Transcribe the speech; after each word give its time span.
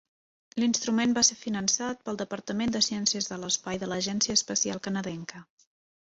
L'instrument 0.61 1.11
va 1.17 1.21
ser 1.27 1.35
finançat 1.41 1.99
pel 2.07 2.17
Departament 2.21 2.73
de 2.75 2.81
Ciències 2.85 3.27
de 3.33 3.37
l'Espai 3.43 3.81
de 3.83 3.91
l'Agència 3.91 4.39
Espacial 4.41 4.81
Canadenca. 4.89 5.43